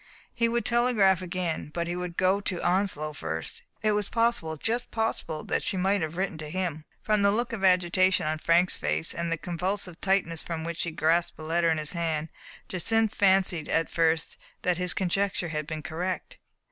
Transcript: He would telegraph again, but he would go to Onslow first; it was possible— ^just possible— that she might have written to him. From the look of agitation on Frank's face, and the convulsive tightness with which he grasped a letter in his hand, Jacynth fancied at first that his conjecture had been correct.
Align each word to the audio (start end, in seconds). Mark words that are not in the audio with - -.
He 0.33 0.49
would 0.49 0.65
telegraph 0.65 1.21
again, 1.21 1.69
but 1.75 1.85
he 1.85 1.95
would 1.95 2.17
go 2.17 2.41
to 2.41 2.59
Onslow 2.63 3.13
first; 3.13 3.61
it 3.83 3.91
was 3.91 4.09
possible— 4.09 4.57
^just 4.57 4.89
possible— 4.89 5.43
that 5.49 5.61
she 5.61 5.77
might 5.77 6.01
have 6.01 6.17
written 6.17 6.39
to 6.39 6.49
him. 6.49 6.85
From 7.03 7.21
the 7.21 7.29
look 7.29 7.53
of 7.53 7.63
agitation 7.63 8.25
on 8.25 8.39
Frank's 8.39 8.75
face, 8.75 9.13
and 9.13 9.31
the 9.31 9.37
convulsive 9.37 10.01
tightness 10.01 10.43
with 10.49 10.65
which 10.65 10.81
he 10.81 10.89
grasped 10.89 11.37
a 11.37 11.43
letter 11.43 11.69
in 11.69 11.77
his 11.77 11.91
hand, 11.93 12.29
Jacynth 12.67 13.13
fancied 13.13 13.69
at 13.69 13.91
first 13.91 14.37
that 14.63 14.79
his 14.79 14.95
conjecture 14.95 15.49
had 15.49 15.67
been 15.67 15.83
correct. 15.83 16.39